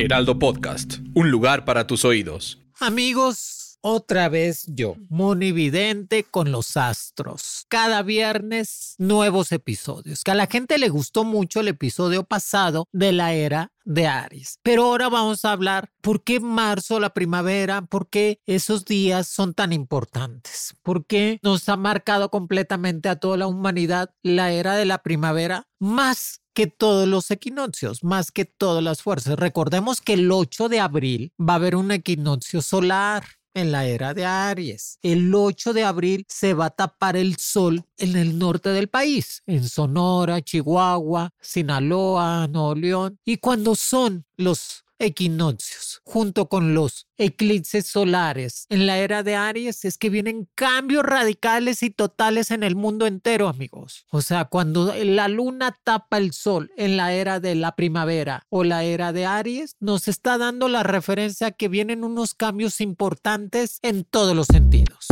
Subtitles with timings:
[0.00, 2.58] Heraldo Podcast, un lugar para tus oídos.
[2.80, 7.66] Amigos, otra vez yo, monividente con los astros.
[7.68, 10.24] Cada viernes, nuevos episodios.
[10.24, 14.58] Que a la gente le gustó mucho el episodio pasado de la era de Aries.
[14.62, 19.52] Pero ahora vamos a hablar por qué marzo, la primavera, por qué esos días son
[19.52, 20.74] tan importantes.
[20.82, 25.68] ¿Por qué nos ha marcado completamente a toda la humanidad la era de la primavera
[25.78, 29.38] más que todos los equinoccios, más que todas las fuerzas.
[29.38, 34.12] Recordemos que el 8 de abril va a haber un equinoccio solar en la era
[34.12, 34.98] de Aries.
[35.00, 39.42] El 8 de abril se va a tapar el sol en el norte del país,
[39.46, 43.18] en Sonora, Chihuahua, Sinaloa, Nuevo León.
[43.24, 49.84] Y cuando son los equinoccios, junto con los eclipses solares en la era de Aries,
[49.84, 54.06] es que vienen cambios radicales y totales en el mundo entero, amigos.
[54.10, 58.62] O sea, cuando la luna tapa el sol en la era de la primavera o
[58.62, 64.04] la era de Aries, nos está dando la referencia que vienen unos cambios importantes en
[64.04, 65.06] todos los sentidos.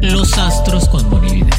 [0.00, 1.54] Los astros con Monividente.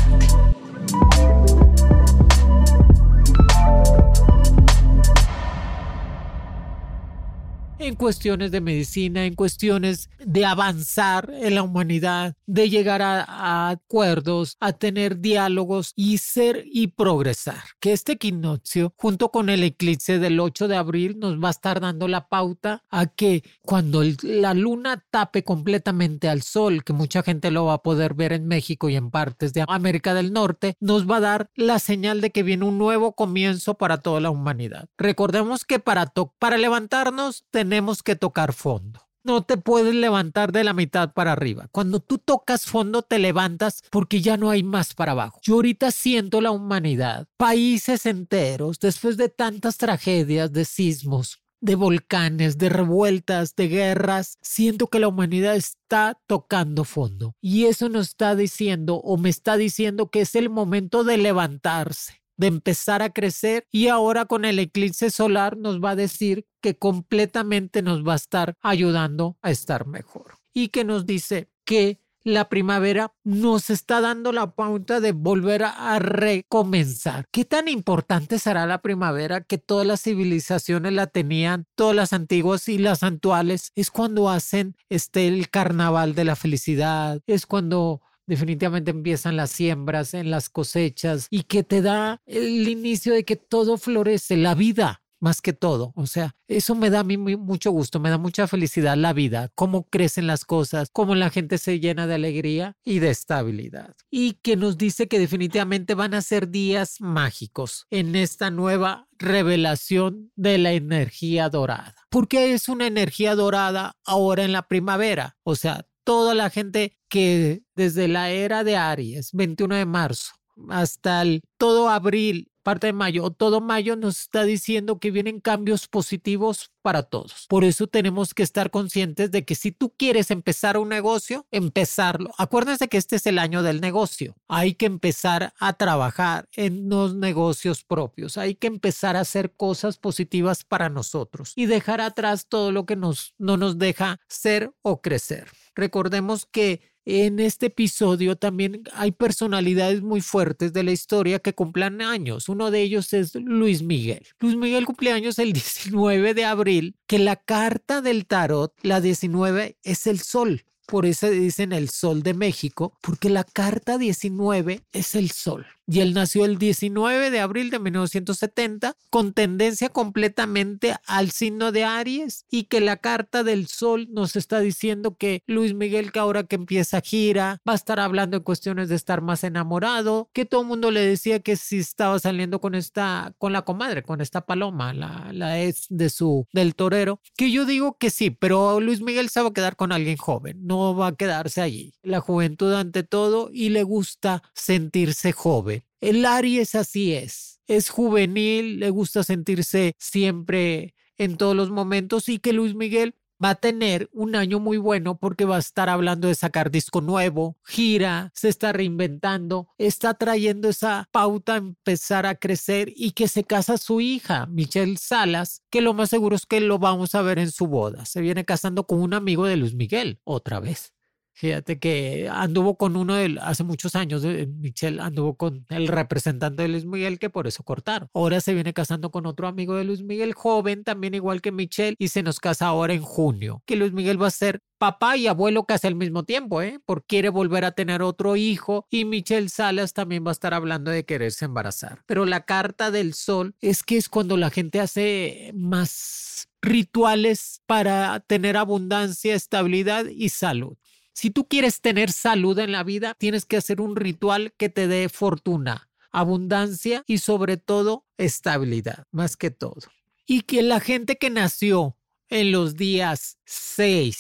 [7.86, 13.70] En cuestiones de medicina, en cuestiones de avanzar en la humanidad, de llegar a, a,
[13.70, 17.64] acuerdos, a tener diálogos y ser y progresar.
[17.80, 21.80] Que este equinoccio, junto con el eclipse del 8 de abril, nos va a estar
[21.80, 27.24] dando la pauta a que cuando el, la luna tape completamente al sol, que mucha
[27.24, 30.76] gente lo va a poder ver en México y en partes de América del Norte,
[30.80, 34.32] nos va a dar la señal de que viene un nuevo comienzo para toda la
[34.32, 34.88] humanidad.
[34.98, 39.02] Recordemos que para, para levantarnos tenemos que tocar fondo.
[39.24, 41.68] No te puedes levantar de la mitad para arriba.
[41.72, 45.40] Cuando tú tocas fondo te levantas porque ya no hay más para abajo.
[45.42, 52.60] Yo ahorita siento la humanidad, países enteros, después de tantas tragedias, de sismos, de volcanes,
[52.60, 57.34] de revueltas, de guerras, siento que la humanidad está tocando fondo.
[57.42, 62.25] Y eso nos está diciendo o me está diciendo que es el momento de levantarse
[62.38, 66.78] de empezar a crecer y ahora con el eclipse solar nos va a decir que
[66.78, 72.50] completamente nos va a estar ayudando a estar mejor y que nos dice que la
[72.50, 77.26] primavera nos está dando la pauta de volver a recomenzar.
[77.32, 82.68] ¿Qué tan importante será la primavera que todas las civilizaciones la tenían, todas las antiguas
[82.68, 83.72] y las actuales?
[83.76, 90.14] Es cuando hacen este el carnaval de la felicidad, es cuando definitivamente empiezan las siembras,
[90.14, 95.02] en las cosechas y que te da el inicio de que todo florece, la vida
[95.26, 95.92] más que todo.
[95.96, 99.52] O sea, eso me da a mí mucho gusto, me da mucha felicidad la vida,
[99.56, 103.96] cómo crecen las cosas, cómo la gente se llena de alegría y de estabilidad.
[104.12, 110.32] Y que nos dice que definitivamente van a ser días mágicos en esta nueva revelación
[110.36, 111.96] de la energía dorada.
[112.10, 115.38] Porque es una energía dorada ahora en la primavera.
[115.44, 120.34] O sea, toda la gente que desde la era de Aries, 21 de marzo,
[120.68, 125.88] hasta el todo abril, parte de mayo, todo mayo nos está diciendo que vienen cambios
[125.88, 127.46] positivos para todos.
[127.48, 132.32] Por eso tenemos que estar conscientes de que si tú quieres empezar un negocio, empezarlo.
[132.38, 134.36] Acuérdense que este es el año del negocio.
[134.50, 138.38] Hay que empezar a trabajar en los negocios propios.
[138.38, 142.98] Hay que empezar a hacer cosas positivas para nosotros y dejar atrás todo lo que
[142.98, 145.48] nos, no nos deja ser o crecer.
[145.76, 152.02] Recordemos que en este episodio también hay personalidades muy fuertes de la historia que cumplan
[152.02, 152.50] años.
[152.50, 154.26] Uno de ellos es Luis Miguel.
[154.40, 159.78] Luis Miguel cumple años el 19 de abril, que la carta del tarot, la 19,
[159.84, 160.66] es el sol.
[160.86, 166.00] Por eso dicen el sol de México, porque la carta 19 es el sol y
[166.00, 172.46] él nació el 19 de abril de 1970 con tendencia completamente al signo de Aries
[172.50, 176.56] y que la carta del sol nos está diciendo que Luis Miguel que ahora que
[176.56, 180.68] empieza gira va a estar hablando en cuestiones de estar más enamorado, que todo el
[180.68, 184.94] mundo le decía que si estaba saliendo con esta con la comadre, con esta paloma,
[184.94, 189.30] la, la ex de su del torero, que yo digo que sí, pero Luis Miguel
[189.30, 191.94] se va a quedar con alguien joven, no va a quedarse allí.
[192.04, 197.60] La juventud ante todo y le gusta sentirse joven el Aries así es.
[197.66, 203.52] Es juvenil, le gusta sentirse siempre en todos los momentos y que Luis Miguel va
[203.52, 207.58] a tener un año muy bueno porque va a estar hablando de sacar disco nuevo,
[207.66, 213.44] gira, se está reinventando, está trayendo esa pauta a empezar a crecer y que se
[213.44, 217.40] casa su hija, Michelle Salas, que lo más seguro es que lo vamos a ver
[217.40, 218.06] en su boda.
[218.06, 220.95] Se viene casando con un amigo de Luis Miguel, otra vez.
[221.38, 226.62] Fíjate que anduvo con uno de, hace muchos años, eh, Michelle anduvo con el representante
[226.62, 228.10] de Luis Miguel que por eso cortaron.
[228.14, 231.96] Ahora se viene casando con otro amigo de Luis Miguel, joven también igual que Michelle,
[232.00, 233.62] y se nos casa ahora en junio.
[233.66, 236.80] Que Luis Miguel va a ser papá y abuelo casi al mismo tiempo, ¿eh?
[236.86, 240.90] Porque quiere volver a tener otro hijo y Michelle Salas también va a estar hablando
[240.90, 242.02] de quererse embarazar.
[242.06, 248.22] Pero la carta del sol es que es cuando la gente hace más rituales para
[248.22, 250.78] tener abundancia, estabilidad y salud.
[251.16, 254.90] Si tú quieres tener salud en la vida, tienes que hacer un ritual que te
[254.90, 259.80] dé fortuna, abundancia y sobre todo estabilidad, más que todo.
[260.28, 261.96] Y que la gente que nació
[262.28, 264.18] en los días 6,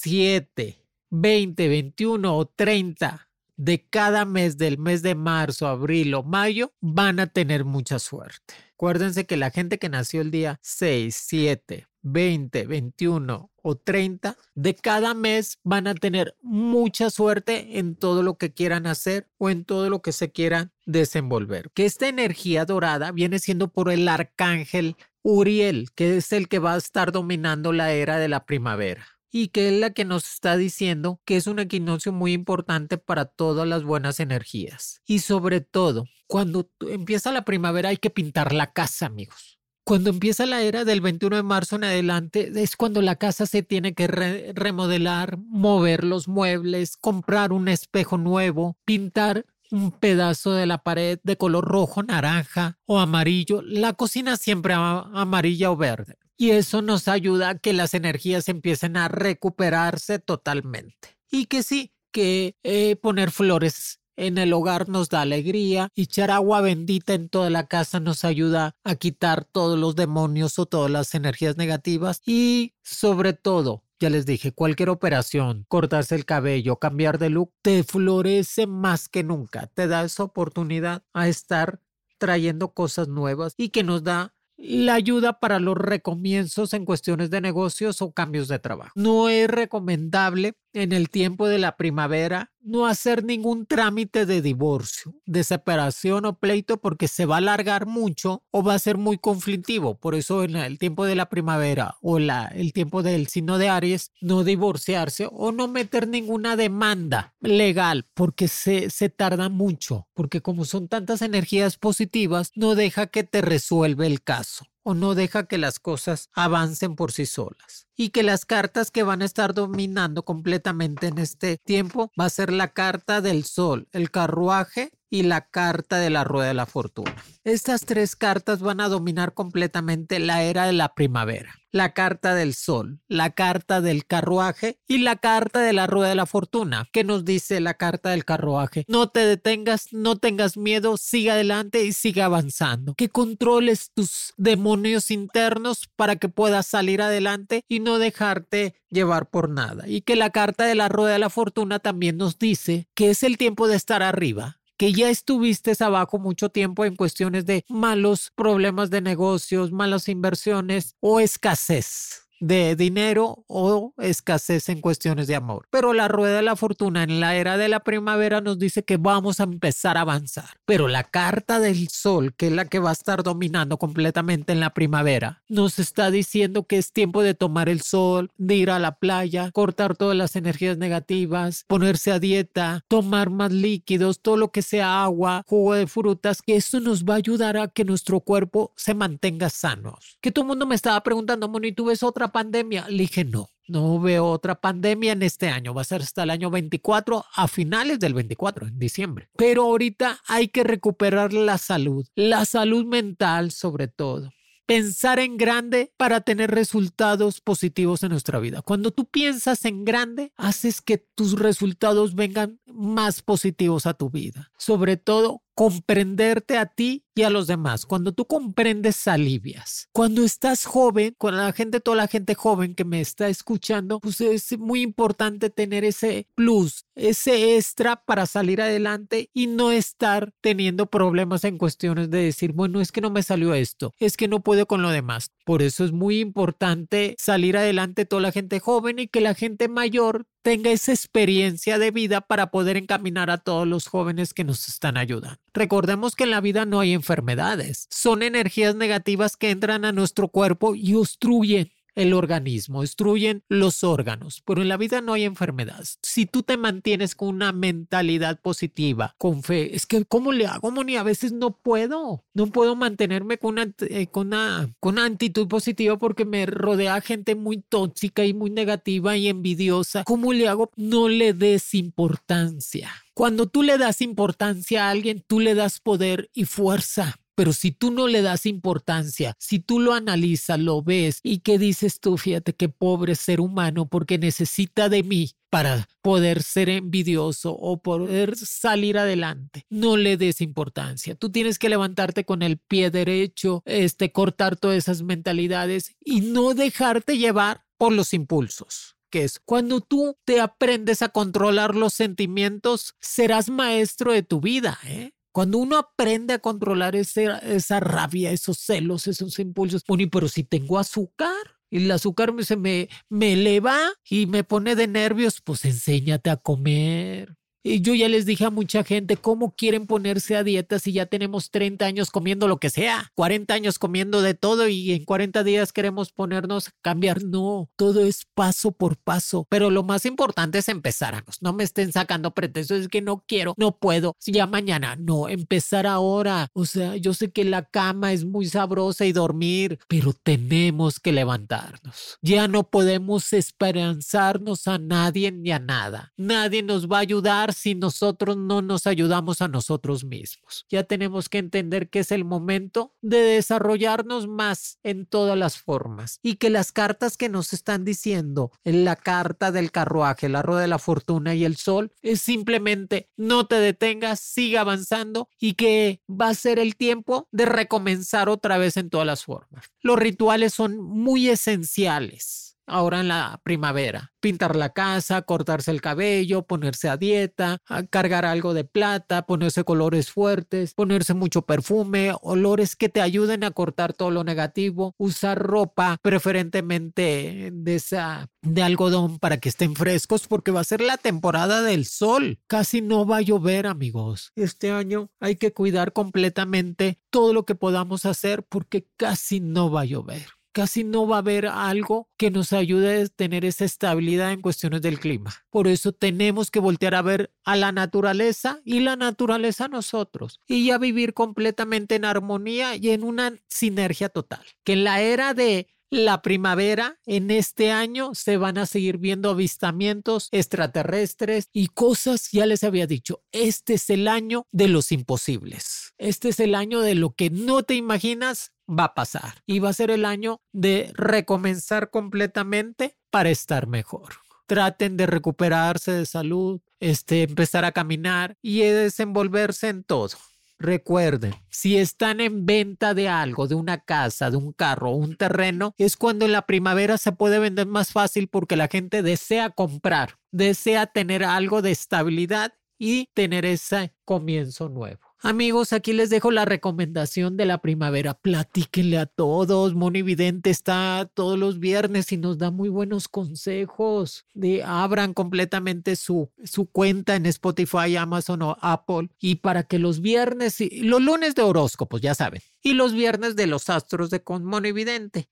[0.00, 6.72] 7, 20, 21 o 30 de cada mes del mes de marzo, abril o mayo
[6.80, 8.54] van a tener mucha suerte.
[8.72, 14.74] Acuérdense que la gente que nació el día 6, 7, 20, 21 o 30 de
[14.74, 19.64] cada mes van a tener mucha suerte en todo lo que quieran hacer o en
[19.64, 21.70] todo lo que se quieran desenvolver.
[21.72, 26.74] Que esta energía dorada viene siendo por el arcángel Uriel, que es el que va
[26.74, 30.56] a estar dominando la era de la primavera y que es la que nos está
[30.56, 35.00] diciendo que es un equinoccio muy importante para todas las buenas energías.
[35.06, 39.58] Y sobre todo, cuando empieza la primavera hay que pintar la casa, amigos.
[39.84, 43.62] Cuando empieza la era del 21 de marzo en adelante, es cuando la casa se
[43.62, 50.78] tiene que remodelar, mover los muebles, comprar un espejo nuevo, pintar un pedazo de la
[50.78, 53.62] pared de color rojo, naranja o amarillo.
[53.62, 58.96] La cocina siempre amarilla o verde y eso nos ayuda a que las energías empiecen
[58.96, 61.16] a recuperarse totalmente.
[61.30, 66.30] Y que sí, que eh, poner flores en el hogar nos da alegría, y echar
[66.30, 70.90] agua bendita en toda la casa nos ayuda a quitar todos los demonios o todas
[70.90, 77.18] las energías negativas y sobre todo ya les dije, cualquier operación, cortarse el cabello, cambiar
[77.18, 79.68] de look, te florece más que nunca.
[79.68, 81.80] Te da esa oportunidad a estar
[82.18, 87.40] trayendo cosas nuevas y que nos da la ayuda para los recomienzos en cuestiones de
[87.40, 88.92] negocios o cambios de trabajo.
[88.94, 95.14] No es recomendable en el tiempo de la primavera no hacer ningún trámite de divorcio,
[95.26, 99.18] de separación o pleito porque se va a alargar mucho o va a ser muy
[99.18, 99.98] conflictivo.
[99.98, 103.68] Por eso en el tiempo de la primavera o la, el tiempo del signo de
[103.68, 110.40] Aries, no divorciarse o no meter ninguna demanda legal porque se, se tarda mucho, porque
[110.40, 115.46] como son tantas energías positivas, no deja que te resuelva el caso o no deja
[115.46, 117.86] que las cosas avancen por sí solas.
[117.96, 122.30] Y que las cartas que van a estar dominando completamente en este tiempo va a
[122.30, 126.64] ser la carta del sol, el carruaje y la carta de la rueda de la
[126.64, 127.14] fortuna.
[127.44, 131.54] Estas tres cartas van a dominar completamente la era de la primavera.
[131.70, 136.14] La carta del sol, la carta del carruaje y la carta de la rueda de
[136.14, 136.86] la fortuna.
[136.92, 138.84] ¿Qué nos dice la carta del carruaje?
[138.88, 142.94] No te detengas, no tengas miedo, sigue adelante y sigue avanzando.
[142.94, 149.48] Que controles tus demonios internos para que puedas salir adelante y no dejarte llevar por
[149.48, 149.86] nada.
[149.86, 153.22] Y que la carta de la rueda de la fortuna también nos dice que es
[153.22, 158.32] el tiempo de estar arriba, que ya estuviste abajo mucho tiempo en cuestiones de malos
[158.34, 165.68] problemas de negocios, malas inversiones o escasez de dinero o escasez en cuestiones de amor.
[165.70, 168.96] Pero la rueda de la fortuna en la era de la primavera nos dice que
[168.96, 170.48] vamos a empezar a avanzar.
[170.64, 174.58] Pero la carta del sol, que es la que va a estar dominando completamente en
[174.58, 178.80] la primavera, nos está diciendo que es tiempo de tomar el sol, de ir a
[178.80, 184.50] la playa, cortar todas las energías negativas, ponerse a dieta, tomar más líquidos, todo lo
[184.50, 188.18] que sea agua, jugo de frutas, que eso nos va a ayudar a que nuestro
[188.18, 190.18] cuerpo se mantenga sanos.
[190.20, 192.86] Que todo el mundo me estaba preguntando, Moni, ¿tú ves otra pandemia?
[192.88, 195.74] Le dije, no, no veo otra pandemia en este año.
[195.74, 199.28] Va a ser hasta el año 24, a finales del 24, en diciembre.
[199.36, 204.30] Pero ahorita hay que recuperar la salud, la salud mental sobre todo
[204.72, 208.62] pensar en grande para tener resultados positivos en nuestra vida.
[208.62, 214.50] Cuando tú piensas en grande, haces que tus resultados vengan más positivos a tu vida.
[214.58, 217.84] Sobre todo, comprenderte a ti y a los demás.
[217.84, 219.88] Cuando tú comprendes, alivias.
[219.92, 224.20] Cuando estás joven, con la gente, toda la gente joven que me está escuchando, pues
[224.20, 230.86] es muy importante tener ese plus, ese extra para salir adelante y no estar teniendo
[230.86, 234.42] problemas en cuestiones de decir, bueno, es que no me salió esto, es que no
[234.42, 235.30] puedo con lo demás.
[235.44, 239.68] Por eso es muy importante salir adelante toda la gente joven y que la gente
[239.68, 244.68] mayor tenga esa experiencia de vida para poder encaminar a todos los jóvenes que nos
[244.68, 245.38] están ayudando.
[245.54, 250.28] Recordemos que en la vida no hay enfermedades, son energías negativas que entran a nuestro
[250.28, 255.98] cuerpo y obstruyen el organismo, destruyen los órganos, pero en la vida no hay enfermedades.
[256.02, 260.70] Si tú te mantienes con una mentalidad positiva, con fe, es que ¿cómo le hago,
[260.70, 260.96] Moni?
[260.96, 265.48] A veces no puedo, no puedo mantenerme con una, eh, con una, con una actitud
[265.48, 270.04] positiva porque me rodea gente muy tóxica y muy negativa y envidiosa.
[270.04, 270.70] ¿Cómo le hago?
[270.76, 272.90] No le des importancia.
[273.14, 277.18] Cuando tú le das importancia a alguien, tú le das poder y fuerza.
[277.34, 281.58] Pero si tú no le das importancia, si tú lo analizas, lo ves y qué
[281.58, 287.52] dices tú, fíjate qué pobre ser humano porque necesita de mí para poder ser envidioso
[287.52, 289.66] o poder salir adelante.
[289.68, 291.14] No le des importancia.
[291.14, 296.54] Tú tienes que levantarte con el pie derecho, este cortar todas esas mentalidades y no
[296.54, 302.96] dejarte llevar por los impulsos que es cuando tú te aprendes a controlar los sentimientos,
[302.98, 304.78] serás maestro de tu vida.
[304.86, 305.12] ¿eh?
[305.32, 310.78] Cuando uno aprende a controlar esa rabia, esos celos, esos impulsos, bueno, pero si tengo
[310.78, 311.32] azúcar,
[311.70, 316.36] y el azúcar se me, me eleva y me pone de nervios, pues enséñate a
[316.36, 317.34] comer.
[317.64, 321.50] Yo ya les dije a mucha gente cómo quieren ponerse a dieta si ya tenemos
[321.50, 325.72] 30 años comiendo lo que sea, 40 años comiendo de todo y en 40 días
[325.72, 327.22] queremos ponernos a cambiar.
[327.22, 329.46] No, todo es paso por paso.
[329.48, 331.24] Pero lo más importante es empezar.
[331.40, 334.16] No me estén sacando pretextos, es que no quiero, no puedo.
[334.18, 336.48] Si ya mañana, no, empezar ahora.
[336.54, 341.12] O sea, yo sé que la cama es muy sabrosa y dormir, pero tenemos que
[341.12, 342.18] levantarnos.
[342.22, 346.12] Ya no podemos esperanzarnos a nadie ni a nada.
[346.16, 350.66] Nadie nos va a ayudar si nosotros no nos ayudamos a nosotros mismos.
[350.70, 356.18] Ya tenemos que entender que es el momento de desarrollarnos más en todas las formas
[356.22, 360.62] y que las cartas que nos están diciendo en la carta del carruaje, la rueda
[360.62, 366.02] de la fortuna y el sol es simplemente no te detengas, siga avanzando y que
[366.08, 369.66] va a ser el tiempo de recomenzar otra vez en todas las formas.
[369.80, 374.12] Los rituales son muy esenciales ahora en la primavera.
[374.20, 377.58] Pintar la casa, cortarse el cabello, ponerse a dieta,
[377.90, 383.50] cargar algo de plata, ponerse colores fuertes, ponerse mucho perfume, olores que te ayuden a
[383.50, 390.26] cortar todo lo negativo, usar ropa preferentemente de esa de algodón para que estén frescos
[390.26, 392.40] porque va a ser la temporada del sol.
[392.46, 394.32] Casi no va a llover, amigos.
[394.34, 399.82] Este año hay que cuidar completamente todo lo que podamos hacer porque casi no va
[399.82, 404.32] a llover casi no va a haber algo que nos ayude a tener esa estabilidad
[404.32, 405.34] en cuestiones del clima.
[405.50, 410.40] Por eso tenemos que voltear a ver a la naturaleza y la naturaleza a nosotros
[410.46, 414.44] y ya vivir completamente en armonía y en una sinergia total.
[414.64, 419.28] Que en la era de la primavera, en este año se van a seguir viendo
[419.28, 425.92] avistamientos extraterrestres y cosas, ya les había dicho, este es el año de los imposibles.
[425.98, 429.70] Este es el año de lo que no te imaginas va a pasar y va
[429.70, 434.14] a ser el año de recomenzar completamente para estar mejor.
[434.46, 440.10] Traten de recuperarse de salud, este, empezar a caminar y desenvolverse en todo.
[440.58, 445.74] Recuerden, si están en venta de algo, de una casa, de un carro un terreno,
[445.76, 450.18] es cuando en la primavera se puede vender más fácil porque la gente desea comprar,
[450.30, 455.11] desea tener algo de estabilidad y tener ese comienzo nuevo.
[455.24, 458.14] Amigos, aquí les dejo la recomendación de la primavera.
[458.14, 459.72] Platíquenle a todos.
[459.72, 464.26] Moni Vidente está todos los viernes y nos da muy buenos consejos.
[464.34, 469.10] De, abran completamente su, su cuenta en Spotify, Amazon o Apple.
[469.20, 472.42] Y para que los viernes, y, los lunes de horóscopos, ya saben.
[472.60, 474.72] Y los viernes de los astros de con Moni.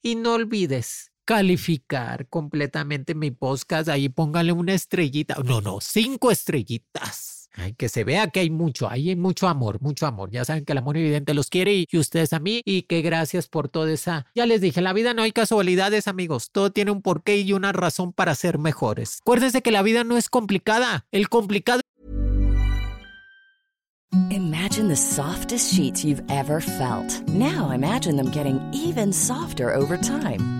[0.03, 3.89] Y no olvides calificar completamente mi podcast.
[3.89, 5.35] Ahí póngale una estrellita.
[5.45, 10.07] No, no, cinco estrellitas Ay, que se vea que hay mucho, hay mucho amor, mucho
[10.07, 10.31] amor.
[10.31, 13.49] Ya saben que el amor evidente los quiere y, ustedes a mí y que gracias
[13.49, 14.27] por toda esa.
[14.35, 16.51] Ya les dije, la vida no hay casualidades, amigos.
[16.53, 19.19] Todo tiene un porqué y una razón para ser mejores.
[19.23, 21.07] Acuérdense que la vida no es complicada.
[21.11, 21.81] El complicado.
[24.31, 27.29] Imagine the softest sheets you've ever felt.
[27.29, 30.60] Now imagine them getting even softer over time.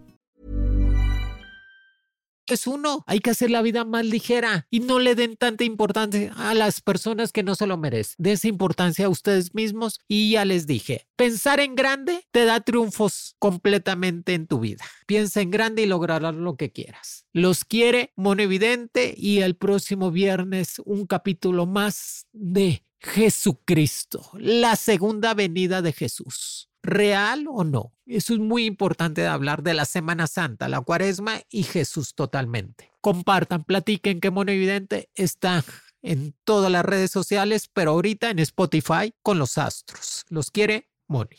[2.53, 3.03] Es uno.
[3.07, 6.81] Hay que hacer la vida más ligera y no le den tanta importancia a las
[6.81, 8.15] personas que no se lo merecen.
[8.17, 12.61] Den esa importancia a ustedes mismos y ya les dije, pensar en grande te da
[12.61, 14.85] triunfos completamente en tu vida.
[15.05, 17.25] Piensa en grande y lograrás lo que quieras.
[17.33, 25.81] Los quiere Monevidente y el próximo viernes un capítulo más de Jesucristo, la segunda venida
[25.81, 27.93] de Jesús real o no.
[28.05, 32.91] Eso es muy importante de hablar de la Semana Santa, la Cuaresma y Jesús totalmente.
[33.01, 35.63] Compartan, platiquen que Mono Evidente está
[36.01, 40.25] en todas las redes sociales, pero ahorita en Spotify con los astros.
[40.29, 41.37] Los quiere Moni.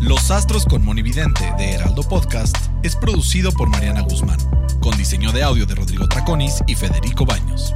[0.00, 4.38] Los Astros con Monividente de Heraldo Podcast es producido por Mariana Guzmán,
[4.80, 7.74] con diseño de audio de Rodrigo Traconis y Federico Baños.